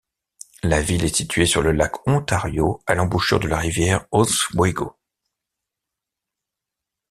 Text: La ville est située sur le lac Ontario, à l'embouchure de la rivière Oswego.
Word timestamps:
La 0.63 0.81
ville 0.81 1.03
est 1.05 1.15
située 1.15 1.45
sur 1.45 1.61
le 1.61 1.71
lac 1.71 2.07
Ontario, 2.07 2.81
à 2.87 2.95
l'embouchure 2.95 3.39
de 3.39 3.47
la 3.47 3.59
rivière 3.59 4.07
Oswego. 4.09 4.97